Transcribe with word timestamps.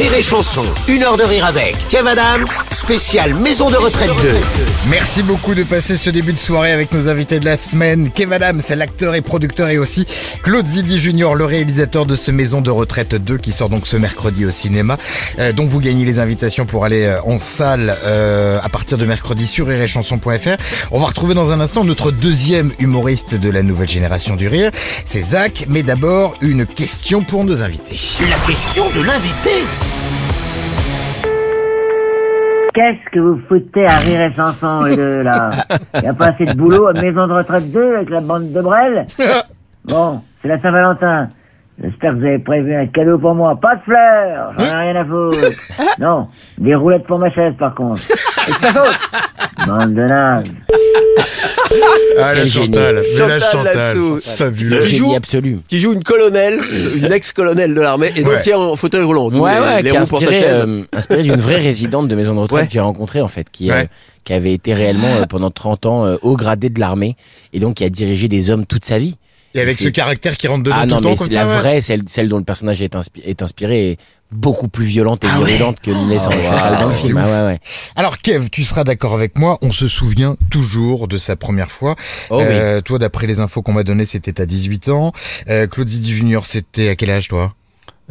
Rire 0.00 0.14
et 0.14 0.22
Chanson, 0.22 0.64
une 0.88 1.02
heure 1.02 1.18
de 1.18 1.24
rire 1.24 1.44
avec 1.44 1.76
Kev 1.90 2.08
Adams, 2.08 2.46
spécial 2.70 3.34
Maison 3.34 3.68
de 3.68 3.76
retraite 3.76 4.08
2. 4.08 4.30
Merci 4.88 5.22
beaucoup 5.22 5.54
de 5.54 5.62
passer 5.62 5.98
ce 5.98 6.08
début 6.08 6.32
de 6.32 6.38
soirée 6.38 6.72
avec 6.72 6.90
nos 6.92 7.06
invités 7.08 7.38
de 7.38 7.44
la 7.44 7.58
semaine. 7.58 8.10
Kev 8.10 8.32
Adams, 8.32 8.62
l'acteur 8.70 9.14
et 9.14 9.20
producteur 9.20 9.68
et 9.68 9.76
aussi 9.76 10.06
Claude 10.42 10.66
Zidi 10.66 10.98
Junior, 10.98 11.34
le 11.34 11.44
réalisateur 11.44 12.06
de 12.06 12.16
ce 12.16 12.30
Maison 12.30 12.62
de 12.62 12.70
retraite 12.70 13.14
2 13.14 13.36
qui 13.36 13.52
sort 13.52 13.68
donc 13.68 13.86
ce 13.86 13.98
mercredi 13.98 14.46
au 14.46 14.50
cinéma. 14.50 14.96
Euh, 15.38 15.52
donc 15.52 15.68
vous 15.68 15.80
gagnez 15.80 16.06
les 16.06 16.18
invitations 16.18 16.64
pour 16.64 16.86
aller 16.86 17.04
euh, 17.04 17.20
en 17.26 17.38
salle 17.38 17.94
euh, 18.02 18.58
à 18.62 18.70
partir 18.70 18.96
de 18.96 19.04
mercredi 19.04 19.46
sur 19.46 19.66
rirechanson.fr. 19.66 20.56
On 20.92 20.98
va 20.98 21.08
retrouver 21.08 21.34
dans 21.34 21.52
un 21.52 21.60
instant 21.60 21.84
notre 21.84 22.10
deuxième 22.10 22.72
humoriste 22.78 23.34
de 23.34 23.50
la 23.50 23.62
nouvelle 23.62 23.90
génération 23.90 24.36
du 24.36 24.48
rire. 24.48 24.70
C'est 25.04 25.20
Zach, 25.20 25.66
mais 25.68 25.82
d'abord 25.82 26.36
une 26.40 26.64
question 26.64 27.22
pour 27.22 27.44
nos 27.44 27.60
invités. 27.60 28.00
La 28.30 28.38
question 28.46 28.86
de 28.96 29.02
l'invité. 29.02 29.89
Qu'est-ce 32.72 33.10
que 33.10 33.18
vous 33.18 33.40
foutez 33.48 33.84
à 33.84 33.96
rire 33.98 34.20
et 34.20 34.34
chanson, 34.34 34.82
les 34.82 34.96
deux, 34.96 35.22
là 35.22 35.50
Y 36.02 36.06
a 36.06 36.14
pas 36.14 36.28
assez 36.28 36.44
de 36.44 36.54
boulot 36.54 36.86
à 36.86 36.92
Maison 36.92 37.26
de 37.26 37.32
retraite 37.32 37.70
2 37.72 37.96
avec 37.96 38.10
la 38.10 38.20
bande 38.20 38.52
de 38.52 38.60
Brel 38.60 39.06
Bon, 39.84 40.22
c'est 40.40 40.48
la 40.48 40.58
Saint-Valentin. 40.60 41.30
J'espère 41.82 42.12
que 42.12 42.16
vous 42.18 42.24
avez 42.26 42.38
prévu 42.38 42.74
un 42.74 42.86
cadeau 42.86 43.18
pour 43.18 43.34
moi. 43.34 43.58
Pas 43.58 43.76
de 43.76 43.80
fleurs 43.82 44.52
J'en 44.58 44.64
ai 44.66 44.90
rien 44.92 44.96
à 44.96 45.04
foutre 45.04 45.38
Non, 45.98 46.28
des 46.58 46.74
roulettes 46.74 47.06
pour 47.06 47.18
ma 47.18 47.30
chaise, 47.30 47.54
par 47.58 47.74
contre. 47.74 48.02
Et 48.02 48.52
c'est 48.52 48.60
pas 48.72 48.84
faute 48.84 49.66
Bande 49.66 49.94
de 49.94 50.02
naze 50.02 50.44
Ah, 52.18 52.34
la. 52.34 52.46
Chantal, 52.46 53.02
Chantal 53.16 53.42
Chantal, 53.42 53.76
là-dessous. 53.76 54.20
fabuleux. 54.22 54.78
Le 54.80 54.84
Qui 54.86 54.96
joue- 54.96 55.14
absolu. 55.14 55.58
qui 55.68 55.78
joue 55.78 55.92
une 55.92 56.02
colonelle, 56.02 56.60
une 56.96 57.12
ex-colonelle 57.12 57.74
de 57.74 57.80
l'armée, 57.80 58.10
et 58.16 58.22
donc 58.22 58.32
Ouais. 58.34 58.40
qui 58.42 58.50
est 58.50 58.54
en 58.54 58.76
fauteuil 58.76 59.02
roulant. 59.04 59.30
d'où 59.30 59.40
Ouais, 59.40 59.54
les, 59.54 59.60
ouais, 59.60 59.82
les 59.82 59.90
qui 59.90 59.96
inspiré, 59.96 60.40
chaise. 60.40 60.64
euh, 60.66 60.82
inspiré 60.92 61.22
d'une 61.22 61.36
vraie 61.36 61.58
résidente 61.58 62.08
de 62.08 62.14
maison 62.14 62.34
de 62.34 62.40
retraite 62.40 62.60
Ouais. 62.62 62.66
que 62.66 62.72
j'ai 62.72 62.80
rencontrée 62.80 63.20
en 63.20 63.28
fait, 63.28 63.46
qui, 63.50 63.70
euh, 63.70 63.74
Ouais. 63.74 63.88
qui 64.24 64.32
avait 64.32 64.52
été 64.52 64.74
réellement 64.74 65.14
euh, 65.20 65.26
pendant 65.26 65.50
30 65.50 65.86
ans 65.86 66.04
euh, 66.06 66.16
haut 66.22 66.36
gradé 66.36 66.68
de 66.68 66.80
l'armée 66.80 67.16
et 67.52 67.58
donc 67.60 67.76
qui 67.76 67.84
a 67.84 67.88
dirigé 67.88 68.28
des 68.28 68.50
hommes 68.50 68.66
toute 68.66 68.84
sa 68.84 68.98
vie. 68.98 69.16
Et 69.54 69.60
avec 69.60 69.76
ce 69.76 69.88
caractère 69.88 70.36
qui 70.36 70.46
rentre 70.46 70.62
dedans 70.62 70.76
ah 70.78 70.82
tout 70.84 70.90
non, 70.90 70.96
le 70.98 71.02
temps 71.02 71.10
mais 71.10 71.16
comme 71.16 71.26
ça, 71.28 71.34
la 71.34 71.46
ouais. 71.48 71.56
vraie, 71.56 71.80
celle, 71.80 72.02
celle 72.06 72.28
dont 72.28 72.38
le 72.38 72.44
personnage 72.44 72.80
est, 72.82 72.94
inspi- 72.94 73.20
est 73.24 73.42
inspiré, 73.42 73.90
est 73.92 73.98
beaucoup 74.30 74.68
plus 74.68 74.84
violente 74.84 75.24
et 75.24 75.28
Ah 75.28 75.40
ouais 75.40 75.46
virulente 75.52 75.80
que 75.80 75.90
Naissance 76.08 76.34
Oh, 76.38 76.42
Chantal 76.42 76.78
dans 76.78 76.86
le 76.86 76.92
film. 76.94 77.16
Ah 77.16 77.24
ouais, 77.26 77.46
ouais. 77.48 77.58
Alors 77.96 78.18
Kev, 78.18 78.48
tu 78.50 78.62
seras 78.62 78.84
d'accord 78.84 79.12
avec 79.14 79.36
moi, 79.36 79.58
on 79.60 79.72
se 79.72 79.88
souvient 79.88 80.36
toujours 80.50 81.08
de 81.08 81.18
sa 81.18 81.34
première 81.34 81.70
fois. 81.72 81.96
Oh 82.30 82.36
oui. 82.38 82.44
Euh, 82.48 82.80
Toi, 82.80 83.00
d'après 83.00 83.26
les 83.26 83.40
infos 83.40 83.60
qu'on 83.62 83.72
m'a 83.72 83.82
données, 83.82 84.06
c'était 84.06 84.40
à 84.40 84.46
18 84.46 84.88
ans. 84.90 85.12
Euh, 85.48 85.66
Claude 85.66 85.88
Zidi 85.88 86.12
Junior, 86.12 86.46
c'était 86.46 86.88
à 86.88 86.94
quel 86.94 87.10
âge 87.10 87.26
toi? 87.26 87.54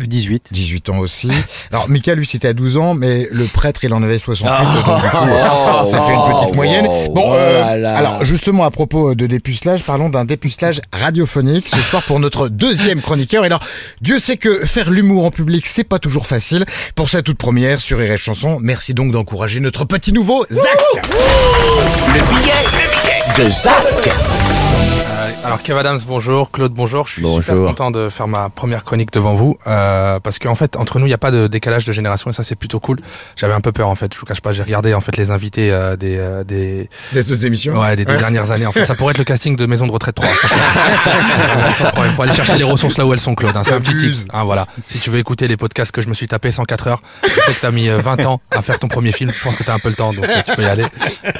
18. 0.07 0.49
18 0.51 0.89
ans 0.89 0.99
aussi. 0.99 1.29
Alors 1.71 1.89
Mika, 1.89 2.15
lui, 2.15 2.25
c'était 2.25 2.49
à 2.49 2.53
12 2.53 2.77
ans, 2.77 2.93
mais 2.93 3.27
le 3.31 3.45
prêtre, 3.45 3.83
il 3.83 3.93
en 3.93 4.03
avait 4.03 4.19
68. 4.19 4.51
Ah. 4.51 4.63
donc, 4.85 5.01
du 5.01 5.09
coup, 5.09 5.17
Oh, 5.81 5.87
ça 5.89 6.01
fait 6.01 6.13
une 6.13 6.35
petite 6.35 6.55
moyenne. 6.55 6.85
Bon, 7.11 7.31
oh 7.31 7.33
euh, 7.33 7.87
alors 7.87 8.23
justement, 8.23 8.63
à 8.63 8.71
propos 8.71 9.15
de 9.15 9.27
dépucelage, 9.27 9.83
parlons 9.83 10.09
d'un 10.09 10.25
dépucelage 10.25 10.81
radiophonique 10.91 11.67
ce 11.67 11.79
soir 11.79 12.03
pour 12.03 12.19
notre 12.19 12.49
deuxième 12.49 13.01
chroniqueur. 13.01 13.43
Et 13.43 13.47
alors, 13.47 13.61
Dieu 14.01 14.19
sait 14.19 14.37
que 14.37 14.65
faire 14.65 14.89
l'humour 14.89 15.25
en 15.25 15.31
public, 15.31 15.65
c'est 15.67 15.83
pas 15.83 15.99
toujours 15.99 16.27
facile. 16.27 16.65
Pour 16.95 17.09
sa 17.09 17.21
toute 17.21 17.37
première 17.37 17.79
sur 17.79 17.99
RS 17.99 18.17
Chanson, 18.17 18.57
merci 18.61 18.93
donc 18.93 19.11
d'encourager 19.11 19.59
notre 19.59 19.85
petit 19.85 20.11
nouveau, 20.11 20.45
Zach 20.51 20.79
Le 20.93 22.13
billet, 22.13 22.53
le 22.63 23.41
billet 23.41 23.45
de 23.45 23.49
Zach. 23.49 24.98
Euh, 25.41 25.45
alors 25.47 25.61
Kev 25.61 25.77
Adams, 25.79 25.99
bonjour. 26.07 26.51
Claude, 26.51 26.73
bonjour. 26.73 27.07
Je 27.07 27.13
suis 27.13 27.21
super 27.23 27.55
content 27.65 27.91
de 27.91 28.09
faire 28.09 28.27
ma 28.27 28.49
première 28.49 28.83
chronique 28.83 29.11
devant 29.11 29.33
vous. 29.33 29.57
Euh, 29.67 30.19
parce 30.19 30.37
qu'en 30.39 30.55
fait, 30.55 30.75
entre 30.75 30.99
nous, 30.99 31.05
il 31.05 31.09
n'y 31.09 31.13
a 31.13 31.17
pas 31.19 31.31
de 31.31 31.47
décalage 31.47 31.85
de 31.85 31.91
génération 31.91 32.29
et 32.29 32.33
ça, 32.33 32.43
c'est 32.43 32.55
plutôt 32.55 32.79
cool. 32.79 32.97
J'avais 33.35 33.53
un 33.53 33.61
peu 33.61 33.71
peur, 33.71 33.87
en 33.87 33.95
fait. 33.95 34.13
Je 34.13 34.19
vous 34.19 34.25
cache 34.25 34.41
pas, 34.41 34.51
j'ai 34.51 34.63
regardé, 34.63 34.93
en 34.93 35.01
fait, 35.01 35.15
les 35.17 35.31
invités 35.31 35.71
euh, 35.71 35.95
des, 35.95 36.17
euh, 36.17 36.43
des, 36.43 36.89
des 37.13 37.31
autres 37.31 37.45
émissions. 37.45 37.79
ouais, 37.79 37.95
des 37.95 38.05
deux 38.05 38.17
dernières 38.17 38.51
années. 38.51 38.65
En 38.65 38.71
fait, 38.71 38.85
ça 38.85 38.95
pourrait 38.95 39.11
être 39.11 39.17
le 39.17 39.23
casting 39.23 39.55
de 39.55 39.65
Maison 39.65 39.87
de 39.87 39.91
Retraite 39.91 40.15
3. 40.15 40.27
Sans 41.73 41.85
problème. 41.91 42.13
Faut 42.13 42.23
aller 42.23 42.33
chercher 42.33 42.57
les 42.57 42.63
ressources 42.63 42.97
là 42.97 43.05
où 43.05 43.13
elles 43.13 43.19
sont, 43.19 43.35
Claude. 43.35 43.55
hein. 43.55 43.63
C'est 43.63 43.73
un 43.73 43.79
petit 43.81 43.93
T'abuses. 43.93 44.23
tip. 44.23 44.31
Hein, 44.33 44.43
voilà. 44.43 44.67
Si 44.87 44.99
tu 44.99 45.09
veux 45.09 45.19
écouter 45.19 45.47
les 45.47 45.57
podcasts 45.57 45.91
que 45.91 46.01
je 46.01 46.09
me 46.09 46.13
suis 46.13 46.27
tapé 46.27 46.51
104 46.51 46.87
heures, 46.87 46.99
je 47.23 47.29
sais 47.29 47.53
que 47.53 47.61
t'as 47.61 47.71
mis 47.71 47.89
euh, 47.89 47.99
20 47.99 48.25
ans 48.25 48.41
à 48.51 48.61
faire 48.61 48.79
ton 48.79 48.87
premier 48.87 49.11
film. 49.11 49.31
Je 49.33 49.43
pense 49.43 49.55
que 49.55 49.63
t'as 49.63 49.73
un 49.73 49.79
peu 49.79 49.89
le 49.89 49.95
temps, 49.95 50.13
donc 50.13 50.25
euh, 50.25 50.41
tu 50.45 50.55
peux 50.55 50.61
y 50.63 50.65
aller. 50.65 50.85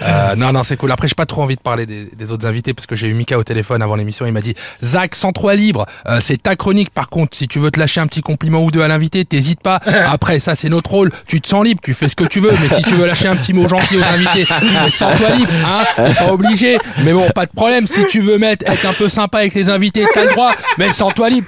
Euh, 0.01 0.35
non, 0.35 0.51
non, 0.53 0.63
c'est 0.63 0.77
cool. 0.77 0.91
Après, 0.91 1.07
j'ai 1.07 1.15
pas 1.15 1.25
trop 1.25 1.43
envie 1.43 1.55
de 1.55 1.61
parler 1.61 1.85
des, 1.85 2.05
des 2.05 2.31
autres 2.31 2.47
invités 2.47 2.73
parce 2.73 2.85
que 2.85 2.95
j'ai 2.95 3.07
eu 3.07 3.13
Mika 3.13 3.37
au 3.37 3.43
téléphone 3.43 3.81
avant 3.81 3.88
l'émission. 3.95 4.25
Il 4.25 4.31
m'a 4.33 4.41
dit, 4.41 4.53
Zach, 4.83 5.15
sans 5.15 5.31
trois 5.31 5.55
libre, 5.55 5.85
euh, 6.07 6.19
c'est 6.21 6.41
ta 6.41 6.55
chronique. 6.55 6.89
Par 6.91 7.09
contre, 7.09 7.35
si 7.35 7.47
tu 7.47 7.59
veux 7.59 7.71
te 7.71 7.79
lâcher 7.79 7.99
un 8.01 8.07
petit 8.07 8.21
compliment 8.21 8.63
ou 8.63 8.71
deux 8.71 8.81
à 8.81 8.87
l'invité, 8.87 9.25
t'hésites 9.25 9.61
pas. 9.61 9.79
Après, 10.09 10.39
ça, 10.39 10.55
c'est 10.55 10.69
notre 10.69 10.89
rôle. 10.91 11.11
Tu 11.27 11.41
te 11.41 11.47
sens 11.47 11.63
libre, 11.63 11.81
tu 11.83 11.93
fais 11.93 12.09
ce 12.09 12.15
que 12.15 12.23
tu 12.23 12.39
veux. 12.39 12.51
Mais 12.61 12.75
si 12.75 12.83
tu 12.83 12.95
veux 12.95 13.05
lâcher 13.05 13.27
un 13.27 13.35
petit 13.35 13.53
mot 13.53 13.67
gentil 13.67 13.97
aux 13.97 14.03
invités, 14.13 14.45
mais 14.83 14.89
sens-toi 14.89 15.29
libre, 15.31 15.51
hein. 15.65 15.83
T'es 15.95 16.13
pas 16.13 16.31
obligé. 16.33 16.77
Mais 17.03 17.13
bon, 17.13 17.29
pas 17.33 17.45
de 17.45 17.51
problème. 17.55 17.87
Si 17.87 18.05
tu 18.07 18.19
veux 18.21 18.37
mettre, 18.37 18.65
être 18.69 18.85
un 18.85 18.93
peu 18.93 19.09
sympa 19.09 19.39
avec 19.39 19.53
les 19.53 19.69
invités, 19.69 20.05
t'as 20.13 20.23
le 20.23 20.29
droit. 20.29 20.53
Mais 20.77 20.91
sens-toi 20.91 21.29
libre. 21.29 21.47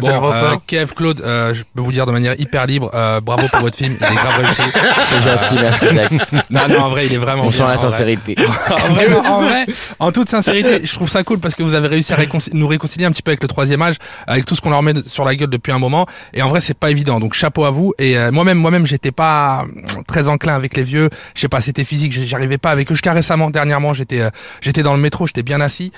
Bon, 0.00 0.30
euh. 0.32 0.56
Kev, 0.66 0.92
Claude, 0.94 1.20
euh, 1.22 1.52
je 1.54 1.62
peux 1.74 1.82
vous 1.82 1.92
dire 1.92 2.06
de 2.06 2.12
manière 2.12 2.38
hyper 2.38 2.66
libre, 2.66 2.90
euh, 2.94 3.20
bravo 3.20 3.46
pour 3.48 3.60
votre 3.60 3.76
film. 3.76 3.96
Il 4.00 4.06
est 4.06 4.14
grave 4.14 4.40
réussi. 4.42 4.62
C'est 5.06 5.22
gentil, 5.22 5.54
merci 5.60 5.86
Zach. 5.94 6.10
Non, 6.50 6.60
non, 6.68 6.80
en 6.82 6.88
vrai, 6.90 7.06
il 7.06 7.12
est 7.12 7.18
vraiment 7.18 7.42
On 7.42 7.48
bien, 7.48 7.52
sent 7.52 7.62
la 7.62 7.64
en 7.64 7.76
vrai. 7.76 7.78
sincérité. 7.90 8.36
En 8.70 8.92
vrai, 8.94 9.08
en 9.12 9.40
vrai, 9.42 9.66
en 9.98 10.12
toute 10.12 10.28
sincérité, 10.28 10.80
je 10.84 10.92
trouve 10.94 11.08
ça 11.08 11.22
cool 11.24 11.38
parce 11.40 11.54
que 11.54 11.62
vous 11.62 11.74
avez 11.74 11.81
réussi 11.88 12.12
à 12.12 12.18
nous 12.52 12.66
réconcilier 12.66 13.04
un 13.04 13.12
petit 13.12 13.22
peu 13.22 13.30
avec 13.30 13.42
le 13.42 13.48
troisième 13.48 13.82
âge, 13.82 13.96
avec 14.26 14.44
tout 14.44 14.54
ce 14.54 14.60
qu'on 14.60 14.70
leur 14.70 14.82
met 14.82 14.94
sur 15.06 15.24
la 15.24 15.34
gueule 15.34 15.50
depuis 15.50 15.72
un 15.72 15.78
moment. 15.78 16.06
Et 16.32 16.42
en 16.42 16.48
vrai, 16.48 16.60
c'est 16.60 16.76
pas 16.76 16.90
évident. 16.90 17.20
Donc 17.20 17.34
chapeau 17.34 17.64
à 17.64 17.70
vous. 17.70 17.92
Et 17.98 18.16
euh, 18.16 18.30
moi-même, 18.30 18.58
moi-même, 18.58 18.86
j'étais 18.86 19.12
pas 19.12 19.64
euh, 19.64 20.02
très 20.06 20.28
enclin 20.28 20.54
avec 20.54 20.76
les 20.76 20.82
vieux. 20.82 21.10
Je 21.34 21.40
sais 21.40 21.48
pas, 21.48 21.60
c'était 21.60 21.84
physique. 21.84 22.12
J'arrivais 22.12 22.58
pas 22.58 22.70
avec 22.70 22.90
eux. 22.90 22.94
Jusqu'à 22.94 23.12
récemment, 23.12 23.50
dernièrement, 23.50 23.92
j'étais, 23.92 24.20
euh, 24.20 24.30
j'étais 24.60 24.82
dans 24.82 24.94
le 24.94 25.00
métro, 25.00 25.26
j'étais 25.26 25.42
bien 25.42 25.60
assis 25.60 25.92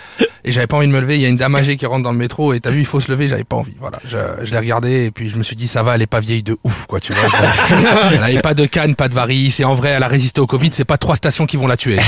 et 0.44 0.52
j'avais 0.52 0.66
pas 0.66 0.76
envie 0.76 0.86
de 0.86 0.92
me 0.92 1.00
lever. 1.00 1.16
Il 1.16 1.22
y 1.22 1.26
a 1.26 1.28
une 1.28 1.36
dame 1.36 1.54
âgée 1.56 1.76
qui 1.76 1.86
rentre 1.86 2.02
dans 2.02 2.12
le 2.12 2.18
métro 2.18 2.52
et 2.52 2.60
t'as 2.60 2.70
vu, 2.70 2.80
il 2.80 2.86
faut 2.86 3.00
se 3.00 3.10
lever. 3.10 3.28
J'avais 3.28 3.44
pas 3.44 3.56
envie. 3.56 3.74
Voilà. 3.80 3.98
Je, 4.04 4.18
je 4.42 4.50
l'ai 4.52 4.58
regardé 4.58 5.06
et 5.06 5.10
puis 5.10 5.30
je 5.30 5.36
me 5.36 5.42
suis 5.42 5.56
dit, 5.56 5.68
ça 5.68 5.82
va, 5.82 5.94
elle 5.94 6.02
est 6.02 6.06
pas 6.06 6.20
vieille 6.20 6.42
de 6.42 6.56
ouf, 6.64 6.86
quoi. 6.86 7.00
Tu 7.00 7.12
vois. 7.12 7.22
Elle 8.12 8.22
avait 8.22 8.42
pas 8.42 8.54
de 8.54 8.66
canne, 8.66 8.94
pas 8.94 9.08
de 9.08 9.14
varices. 9.14 9.60
Et 9.60 9.64
en 9.64 9.74
vrai, 9.74 9.90
elle 9.90 10.02
a 10.02 10.08
résisté 10.08 10.40
au 10.40 10.46
Covid. 10.46 10.70
C'est 10.72 10.84
pas 10.84 10.98
trois 10.98 11.16
stations 11.16 11.46
qui 11.46 11.56
vont 11.56 11.66
la 11.66 11.76
tuer. 11.76 11.98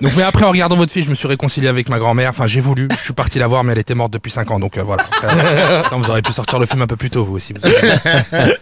Donc, 0.00 0.12
mais 0.16 0.22
après, 0.22 0.44
en 0.44 0.50
regardant 0.50 0.76
votre 0.76 0.92
film, 0.92 1.04
je 1.04 1.10
me 1.10 1.14
suis 1.14 1.28
réconcilié 1.28 1.68
avec 1.68 1.88
ma 1.88 1.98
grand-mère. 1.98 2.30
Enfin, 2.30 2.46
j'ai 2.46 2.60
voulu. 2.60 2.88
Je 2.98 3.02
suis 3.04 3.12
parti 3.12 3.38
la 3.38 3.46
voir, 3.46 3.64
mais 3.64 3.72
elle 3.72 3.78
était 3.78 3.94
morte 3.94 4.12
depuis 4.12 4.30
5 4.30 4.50
ans. 4.50 4.58
Donc, 4.60 4.76
euh, 4.78 4.82
voilà. 4.82 5.04
Attends, 5.84 5.98
vous 6.00 6.10
auriez 6.10 6.22
pu 6.22 6.32
sortir 6.32 6.58
le 6.58 6.66
film 6.66 6.82
un 6.82 6.86
peu 6.86 6.96
plus 6.96 7.10
tôt, 7.10 7.24
vous 7.24 7.36
aussi. 7.36 7.52
vous 7.54 7.66
avez- 7.66 8.54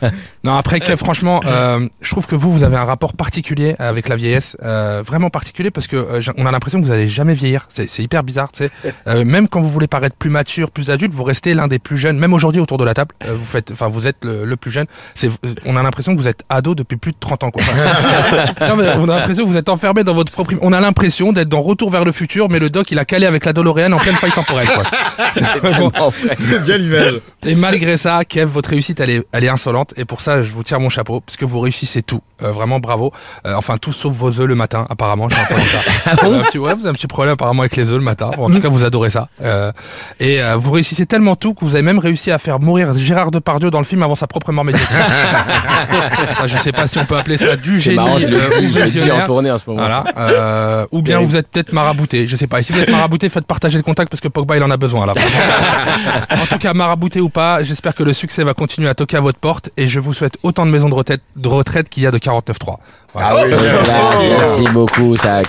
non, 0.45 0.55
après, 0.55 0.81
Kev, 0.81 0.97
franchement, 0.97 1.41
euh, 1.47 1.87
je 2.01 2.11
trouve 2.11 2.27
que 2.27 2.35
vous, 2.35 2.53
vous 2.53 2.65
avez 2.65 2.77
un 2.77 2.85
rapport 2.85 3.13
particulier 3.15 3.77
avec 3.79 4.09
la 4.09 4.17
vieillesse. 4.17 4.57
euh, 4.63 5.03
vraiment 5.07 5.31
particulier 5.31 5.71
parce 5.71 5.87
que 5.87 5.97
euh, 5.97 6.21
on 6.37 6.47
a 6.47 6.51
l'impression 6.51 6.81
que 6.81 6.87
vous 6.87 6.93
allez 6.93 7.09
jamais 7.09 7.35
vieillir. 7.35 7.60
C'est 7.69 7.89
c'est 7.89 8.03
hyper 8.03 8.23
bizarre, 8.23 8.51
tu 8.53 8.65
sais. 8.65 8.71
Euh, 9.07 9.25
même 9.25 9.49
quand 9.49 9.61
vous 9.61 9.69
voulez 9.71 9.87
paraître 9.87 10.17
plus 10.17 10.31
mature, 10.31 10.71
plus 10.71 10.91
adulte, 10.91 11.13
vous 11.13 11.25
restez 11.25 11.55
l'un 11.55 11.69
des 11.69 11.79
plus 11.79 11.99
jeunes. 11.99 12.19
Même 12.19 12.33
aujourd'hui, 12.33 12.61
autour 12.61 12.79
de 12.79 12.85
la 12.85 12.95
table, 12.95 13.15
euh, 13.27 13.35
vous 13.39 13.45
faites, 13.47 13.71
enfin, 13.71 13.89
vous 13.89 14.07
êtes 14.07 14.25
le, 14.25 14.45
le 14.45 14.57
plus 14.57 14.71
jeune. 14.71 14.87
C'est, 15.15 15.31
on 15.67 15.77
a 15.77 15.83
l'impression 15.83 16.15
que 16.15 16.21
vous 16.21 16.29
êtes 16.29 16.43
ado 16.49 16.75
depuis 16.75 16.97
plus 16.97 17.13
de 17.13 17.17
30 17.21 17.45
ans, 17.45 17.51
quoi. 17.51 17.63
Non, 18.69 18.77
mais 18.77 18.89
on 18.99 19.09
a 19.09 19.19
l'impression 19.19 19.45
que 19.45 19.51
vous 19.51 19.57
êtes 19.57 19.69
enfermé 19.69 20.05
dans 20.05 20.15
votre 20.15 20.33
propre. 20.33 20.55
On 20.63 20.73
a 20.73 20.81
l'impression 20.81 21.33
d'être 21.33 21.49
dans 21.49 21.63
Retour 21.63 21.91
vers 21.91 22.05
le 22.05 22.13
futur, 22.13 22.49
mais 22.49 22.59
le 22.59 22.71
doc 22.71 22.91
il 22.91 22.99
a 22.99 23.05
calé 23.05 23.27
avec 23.27 23.45
la 23.45 23.53
DeLorean 23.53 23.93
en 23.93 23.99
pleine 23.99 24.15
faille 24.15 24.33
temporelle. 24.33 24.69
Quoi. 24.69 24.83
C'est 26.33 26.63
bien 26.63 26.79
l'image. 26.79 27.21
Et 27.45 27.55
malgré 27.55 27.97
ça, 27.97 28.25
Kev, 28.25 28.51
votre 28.51 28.71
réussite 28.71 29.01
elle 29.01 29.11
est, 29.11 29.23
elle 29.33 29.45
est 29.45 29.49
insolente 29.49 29.95
et 29.97 30.05
pour 30.05 30.21
ça 30.21 30.43
je 30.43 30.51
vous 30.53 30.63
tire 30.63 30.81
mon 30.81 30.89
chapeau 30.89 31.21
parce 31.21 31.37
que 31.37 31.45
vous 31.45 31.61
réussissez 31.61 32.03
tout. 32.03 32.21
Euh, 32.43 32.53
vraiment 32.53 32.81
bravo. 32.81 33.13
Euh, 33.47 33.55
enfin 33.55 33.77
tout 33.77 33.93
sauf 33.93 34.13
vos 34.15 34.29
œufs 34.41 34.47
le 34.47 34.55
matin 34.55 34.87
apparemment. 34.91 35.29
J'ai 35.29 35.37
entendu 35.37 35.67
ça. 35.67 36.13
Vous 36.23 36.27
avez 36.27 36.37
un 36.39 36.43
petit- 36.43 36.59
ouais, 36.59 36.75
vous 36.75 36.81
avez 36.81 36.91
un 36.91 36.95
petit 36.95 37.07
problème 37.07 37.33
apparemment 37.35 37.50
avec 37.59 37.77
les 37.77 37.91
œufs 37.91 37.99
le 37.99 38.05
matin. 38.05 38.31
Bon, 38.37 38.45
en 38.45 38.51
tout 38.51 38.61
cas 38.61 38.69
vous 38.69 38.85
adorez 38.85 39.11
ça. 39.11 39.29
Euh, 39.43 39.73
et 40.19 40.43
euh, 40.43 40.57
vous 40.57 40.71
réussissez 40.71 41.07
tellement 41.07 41.37
tout 41.37 41.55
que 41.55 41.65
vous 41.65 41.75
avez 41.75 41.83
même 41.83 41.99
réussi 41.99 42.31
à 42.31 42.39
faire 42.39 42.61
mourir 42.61 42.97
Gérard 42.97 43.31
Depardieu 43.31 43.71
dans 43.71 43.79
le 43.79 43.85
film 43.85 44.03
avant 44.03 44.15
sa 44.15 44.27
propre 44.27 44.53
mort 44.53 44.65
médiatique. 44.65 44.89
ça 46.31 46.47
je 46.47 46.57
sais 46.57 46.73
pas 46.73 46.87
si 46.87 46.99
on 46.99 47.05
peut 47.05 47.17
appeler 47.17 47.37
ça 47.37 47.57
du 47.57 47.81
génie 47.81 47.97
marrant, 47.97 48.19
je 48.19 48.27
le 48.27 48.37
euh, 48.37 48.49
dis, 48.61 48.67
ou 48.67 48.73
je 48.73 48.81
le 48.81 48.91
dis 48.91 49.11
en 49.11 49.25
tournée 49.25 49.51
en 49.51 49.59
ce 49.59 49.69
moment. 49.69 49.87
Voilà. 49.87 50.87
Ou 50.93 51.03
bien 51.03 51.21
vous 51.21 51.37
êtes 51.37 51.49
peut-être 51.49 51.73
marabouté, 51.73 52.27
je 52.27 52.37
sais 52.37 52.47
pas. 52.47 52.61
Et 52.61 52.63
si 52.63 52.73
vous 52.73 52.79
vous 52.79 52.85
êtes 52.85 52.91
marabouté, 52.91 53.29
faites 53.29 53.47
partager 53.47 53.77
le 53.77 53.83
contact 53.83 54.11
parce 54.11 54.21
que 54.21 54.29
Pogba 54.29 54.57
il 54.57 54.63
en 54.63 54.71
a 54.71 54.77
besoin 54.77 55.07
là. 55.07 55.15
en 56.31 56.47
tout 56.47 56.59
cas, 56.59 56.75
marabouté 56.75 57.21
ou 57.21 57.29
pas, 57.29 57.63
j'espère 57.63 57.95
que 57.95 58.03
le 58.03 58.13
succès 58.13 58.45
va 58.45 58.55
continuer 58.55 58.89
à 58.89 58.95
toquer 58.95 59.17
à 59.17 59.21
votre 59.21 59.39
porte 59.39 59.71
et 59.77 59.87
je 59.87 60.01
vous 60.01 60.13
souhaite 60.13 60.39
autant 60.43 60.67
de 60.67 60.71
maisons 60.71 60.89
de 60.89 60.95
retraite, 60.95 61.23
de 61.37 61.49
retraite 61.49 61.89
qu'il 61.89 62.03
y 62.03 62.07
a 62.07 62.11
de 62.11 62.19
49.3. 62.19 62.77
C'est 63.13 63.19
classe, 63.19 64.23
merci 64.23 64.63
beaucoup, 64.73 65.17
Zach. 65.17 65.47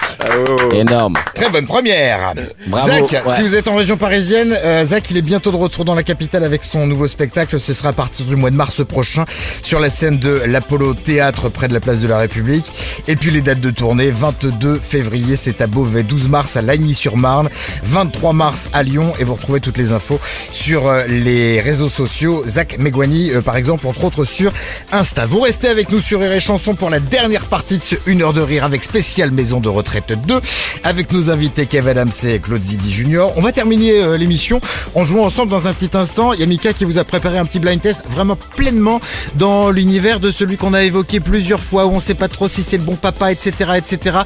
Énorme. 0.74 1.14
Très 1.36 1.50
bonne 1.50 1.68
première. 1.68 2.34
Bravo, 2.66 2.88
Zach, 2.88 3.12
ouais. 3.12 3.36
si 3.36 3.42
vous 3.44 3.56
êtes 3.56 3.68
en 3.68 3.76
région 3.76 3.98
parisienne, 3.98 4.58
euh, 4.64 4.84
Zach, 4.84 5.12
il 5.12 5.18
est 5.18 5.22
bientôt 5.22 5.52
de 5.52 5.58
retour 5.58 5.86
dans 5.86 5.94
la 5.94 6.02
capitale 6.02 6.44
avec 6.44 6.64
son 6.64 6.88
nouveau 6.88 7.08
spectacle. 7.08 7.60
Ce 7.60 7.74
sera 7.76 7.90
à 7.90 7.94
partir 7.94 8.26
du 8.26 8.36
mois 8.36 8.50
de 8.50 8.56
mars 8.56 8.84
prochain 8.84 9.26
sur 9.62 9.80
la 9.80 9.92
scène 9.92 10.18
de 10.18 10.42
l'Apollo 10.48 10.96
Théâtre 10.96 11.50
près 11.50 11.68
de 11.68 11.74
la 11.74 11.80
place 11.80 12.00
de 12.00 12.08
la 12.08 12.18
République. 12.18 12.66
Et 13.08 13.16
puis 13.16 13.30
les 13.30 13.42
dates 13.42 13.62
de 13.62 13.70
tournée, 13.70 14.10
22 14.10 14.80
février, 14.80 15.36
c'est 15.36 15.62
à 15.62 15.68
Beauvais, 15.68 16.02
12 16.02 16.30
mars 16.30 16.58
à 16.58 16.64
Lagny-sur-Marne, 16.64 17.48
23 17.84 18.34
mars 18.34 18.70
à 18.74 18.82
Lyon. 18.82 19.14
Et 19.20 19.24
vous 19.24 19.36
retrouvez 19.36 19.60
toutes 19.60 19.78
les 19.78 19.92
infos 19.92 20.20
sur 20.52 20.88
euh, 20.88 21.06
les 21.06 21.62
réseaux 21.62 21.90
sociaux. 21.90 22.44
Zach 22.48 22.80
Megwani, 22.80 23.30
euh, 23.30 23.42
par 23.42 23.56
exemple, 23.56 23.86
entre 23.86 24.04
autres 24.06 24.26
sur 24.26 24.52
Insta. 24.92 25.28
Vous 25.28 25.42
restez 25.42 25.68
avec 25.68 25.92
nous 25.92 26.02
sur 26.02 26.22
Rire 26.22 26.34
et 26.34 26.40
Chanson 26.40 26.74
pour 26.74 26.90
la 26.90 27.00
dernière 27.00 27.46
partie 27.52 27.78
de 27.78 27.84
ce 27.84 27.96
1 28.08 28.22
heure 28.22 28.32
de 28.32 28.40
rire 28.40 28.64
avec 28.64 28.82
spécial 28.82 29.30
Maison 29.30 29.60
de 29.60 29.68
retraite 29.68 30.14
2 30.26 30.40
avec 30.86 31.12
nos 31.12 31.30
invités 31.30 31.66
Kev 31.66 31.86
Adams 31.90 32.10
et 32.24 32.40
Claude 32.40 32.64
Zidi 32.64 32.90
Junior. 32.90 33.34
On 33.36 33.42
va 33.42 33.52
terminer 33.52 34.02
euh, 34.02 34.18
l'émission 34.18 34.62
en 34.96 35.04
jouant 35.04 35.26
ensemble 35.26 35.52
dans 35.52 35.68
un 35.68 35.74
petit 35.74 35.96
instant. 35.98 36.32
Il 36.32 36.40
y 36.40 36.44
a 36.44 36.46
Mika 36.46 36.72
qui 36.72 36.86
vous 36.86 36.98
a 36.98 37.04
préparé 37.04 37.38
un 37.38 37.44
petit 37.44 37.60
blind 37.60 37.82
test 37.82 38.04
vraiment 38.10 38.38
pleinement 38.56 39.02
dans 39.36 39.70
l'univers 39.70 40.22
de 40.22 40.32
celui 40.32 40.56
qu'on 40.56 40.74
a 40.74 40.82
évoqué 40.84 41.20
plusieurs 41.20 41.60
fois 41.60 41.88
où 41.88 41.90
on 41.92 42.00
sait 42.00 42.16
pas 42.16 42.30
trop 42.30 42.48
si 42.48 42.64
c'est 42.64 42.78
le 42.78 42.84
bon 42.84 42.96
papa, 42.96 43.34
etc., 43.34 43.72
etc. 43.76 44.20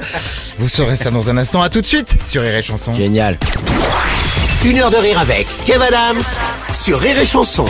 Vous 0.60 0.68
saurez 0.68 0.94
ça 0.94 1.10
dans 1.10 1.28
un 1.28 1.36
instant. 1.36 1.62
À 1.62 1.68
tout 1.68 1.80
de 1.80 1.86
suite 1.86 2.14
sur 2.26 2.42
Rire 2.42 2.54
et 2.54 2.62
Chanson. 2.62 2.94
Génial. 2.94 3.40
Une 4.64 4.78
heure 4.78 4.92
de 4.92 4.98
rire 4.98 5.18
avec 5.18 5.48
Kev 5.64 5.82
Adams 5.82 6.22
sur 6.72 7.00
Rire 7.00 7.18
et 7.18 7.24
Chanson. 7.24 7.66